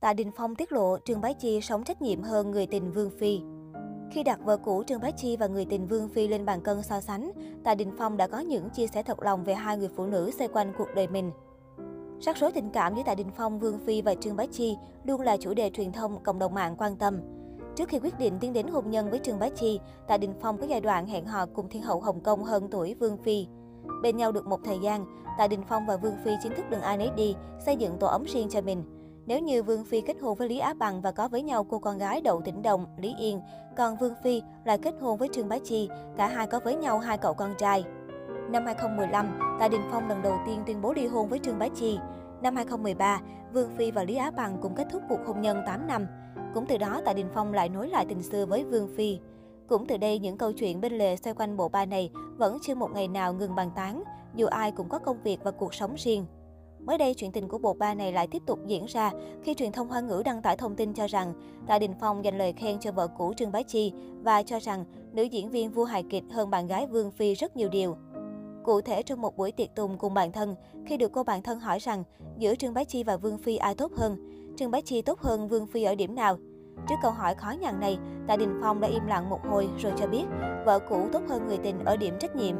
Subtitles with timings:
[0.00, 3.10] Tạ Đình Phong tiết lộ Trương Bá Chi sống trách nhiệm hơn người tình Vương
[3.18, 3.40] Phi.
[4.10, 6.82] Khi đặt vợ cũ Trương Bá Chi và người tình Vương Phi lên bàn cân
[6.82, 7.30] so sánh,
[7.64, 10.30] Tạ Đình Phong đã có những chia sẻ thật lòng về hai người phụ nữ
[10.38, 11.30] xoay quanh cuộc đời mình.
[12.20, 15.20] Sắc số tình cảm giữa Tạ Đình Phong, Vương Phi và Trương Bá Chi luôn
[15.20, 17.20] là chủ đề truyền thông cộng đồng mạng quan tâm.
[17.76, 20.58] Trước khi quyết định tiến đến hôn nhân với Trương Bá Chi, Tạ Đình Phong
[20.58, 23.46] có giai đoạn hẹn hò cùng thiên hậu Hồng Kông hơn tuổi Vương Phi.
[24.02, 25.06] Bên nhau được một thời gian,
[25.38, 27.34] Tạ Đình Phong và Vương Phi chính thức đường ai nấy đi,
[27.66, 28.97] xây dựng tổ ấm riêng cho mình.
[29.28, 31.78] Nếu như Vương Phi kết hôn với Lý Á Bằng và có với nhau cô
[31.78, 33.40] con gái Đậu Tĩnh Đồng, Lý Yên,
[33.76, 36.98] còn Vương Phi lại kết hôn với Trương Bá Chi, cả hai có với nhau
[36.98, 37.84] hai cậu con trai.
[38.50, 41.68] Năm 2015, Tạ Đình Phong lần đầu tiên tuyên bố ly hôn với Trương Bá
[41.68, 41.98] Chi.
[42.42, 43.20] Năm 2013,
[43.52, 46.06] Vương Phi và Lý Á Bằng cũng kết thúc cuộc hôn nhân 8 năm.
[46.54, 49.18] Cũng từ đó, Tạ Đình Phong lại nối lại tình xưa với Vương Phi.
[49.68, 52.74] Cũng từ đây, những câu chuyện bên lề xoay quanh bộ ba này vẫn chưa
[52.74, 54.02] một ngày nào ngừng bàn tán,
[54.34, 56.26] dù ai cũng có công việc và cuộc sống riêng.
[56.84, 59.72] Mới đây, chuyện tình của bộ ba này lại tiếp tục diễn ra khi truyền
[59.72, 61.32] thông Hoa ngữ đăng tải thông tin cho rằng
[61.66, 64.84] Tạ Đình Phong dành lời khen cho vợ cũ Trương Bá Chi và cho rằng
[65.12, 67.96] nữ diễn viên vua hài kịch hơn bạn gái Vương Phi rất nhiều điều.
[68.64, 70.54] Cụ thể trong một buổi tiệc tùng cùng bạn thân,
[70.86, 72.04] khi được cô bạn thân hỏi rằng
[72.38, 74.16] giữa Trương Bá Chi và Vương Phi ai tốt hơn,
[74.56, 76.36] Trương Bá Chi tốt hơn Vương Phi ở điểm nào?
[76.88, 79.92] Trước câu hỏi khó nhằn này, Tạ Đình Phong đã im lặng một hồi rồi
[79.96, 80.24] cho biết
[80.64, 82.56] vợ cũ tốt hơn người tình ở điểm trách nhiệm.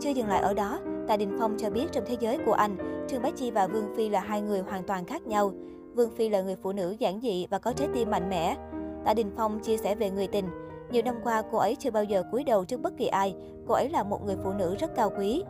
[0.00, 3.04] Chưa dừng lại ở đó, Tạ Đình Phong cho biết trong thế giới của anh,
[3.08, 5.52] Trương Bá Chi và Vương Phi là hai người hoàn toàn khác nhau.
[5.94, 8.56] Vương Phi là người phụ nữ giản dị và có trái tim mạnh mẽ.
[9.04, 10.44] Tạ Đình Phong chia sẻ về người tình.
[10.90, 13.34] Nhiều năm qua, cô ấy chưa bao giờ cúi đầu trước bất kỳ ai.
[13.68, 15.42] Cô ấy là một người phụ nữ rất cao quý.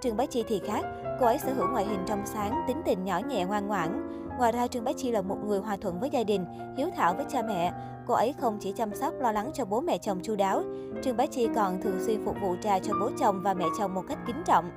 [0.00, 0.84] Trương Bá Chi thì khác,
[1.20, 4.08] cô ấy sở hữu ngoại hình trong sáng, tính tình nhỏ nhẹ ngoan ngoãn.
[4.38, 6.44] Ngoài ra, Trương Bá Chi là một người hòa thuận với gia đình,
[6.76, 7.72] hiếu thảo với cha mẹ.
[8.06, 10.62] Cô ấy không chỉ chăm sóc, lo lắng cho bố mẹ chồng chu đáo.
[11.02, 13.94] Trương Bá Chi còn thường xuyên phục vụ trà cho bố chồng và mẹ chồng
[13.94, 14.70] một cách kính trọng.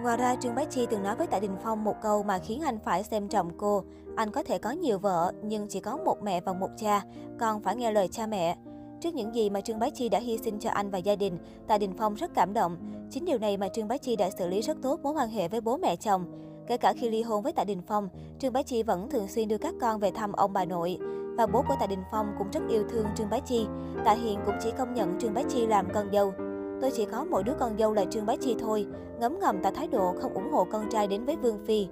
[0.00, 2.60] Ngoài ra, Trương Bá Chi từng nói với Tạ Đình Phong một câu mà khiến
[2.60, 3.84] anh phải xem trọng cô.
[4.16, 7.02] Anh có thể có nhiều vợ, nhưng chỉ có một mẹ và một cha,
[7.40, 8.56] còn phải nghe lời cha mẹ.
[9.00, 11.38] Trước những gì mà Trương Bá Chi đã hy sinh cho anh và gia đình,
[11.66, 12.76] Tạ Đình Phong rất cảm động.
[13.10, 15.48] Chính điều này mà Trương Bá Chi đã xử lý rất tốt mối quan hệ
[15.48, 16.24] với bố mẹ chồng.
[16.66, 19.48] Kể cả khi ly hôn với Tạ Đình Phong, Trương Bá Chi vẫn thường xuyên
[19.48, 20.98] đưa các con về thăm ông bà nội.
[21.36, 23.66] Và bố của Tạ Đình Phong cũng rất yêu thương Trương Bá Chi.
[24.04, 26.32] Tạ Hiền cũng chỉ công nhận Trương Bá Chi làm con dâu.
[26.82, 28.86] Tôi chỉ có mỗi đứa con dâu là Trương Bá Chi thôi,
[29.20, 31.88] ngấm ngầm tỏ thái độ không ủng hộ con trai đến với Vương Phi.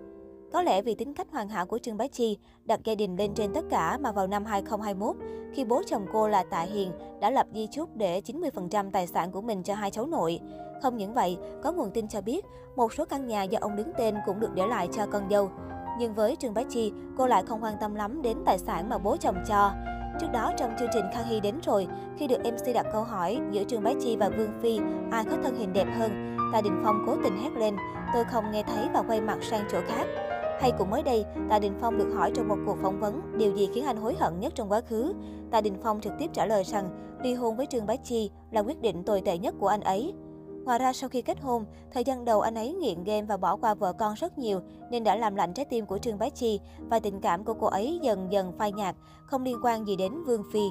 [0.52, 3.34] Có lẽ vì tính cách hoàn hảo của Trương Bá Chi đặt gia đình lên
[3.34, 5.16] trên tất cả mà vào năm 2021,
[5.52, 9.30] khi bố chồng cô là Tạ Hiền đã lập di chúc để 90% tài sản
[9.30, 10.40] của mình cho hai cháu nội.
[10.82, 12.44] Không những vậy, có nguồn tin cho biết
[12.76, 15.50] một số căn nhà do ông đứng tên cũng được để lại cho con dâu.
[15.98, 18.98] Nhưng với Trương Bá Chi, cô lại không quan tâm lắm đến tài sản mà
[18.98, 19.72] bố chồng cho.
[20.20, 21.86] Trước đó trong chương trình Khang Hy đến rồi,
[22.16, 25.36] khi được MC đặt câu hỏi giữa Trương Bá Chi và Vương Phi ai có
[25.42, 27.76] thân hình đẹp hơn, Tạ Đình Phong cố tình hét lên,
[28.14, 30.06] tôi không nghe thấy và quay mặt sang chỗ khác.
[30.60, 33.56] Hay cũng mới đây, Tạ Đình Phong được hỏi trong một cuộc phỏng vấn điều
[33.56, 35.12] gì khiến anh hối hận nhất trong quá khứ.
[35.50, 38.60] Tạ Đình Phong trực tiếp trả lời rằng ly hôn với Trương Bá Chi là
[38.60, 40.14] quyết định tồi tệ nhất của anh ấy.
[40.64, 43.56] Ngoài ra sau khi kết hôn, thời gian đầu anh ấy nghiện game và bỏ
[43.56, 44.60] qua vợ con rất nhiều
[44.90, 46.60] nên đã làm lạnh trái tim của Trương Bá Chi
[46.90, 50.24] và tình cảm của cô ấy dần dần phai nhạt, không liên quan gì đến
[50.24, 50.64] Vương Phi.